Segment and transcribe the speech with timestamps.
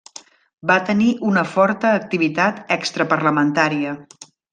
[0.69, 3.93] Va tenir una forta activitat extraparlamentària.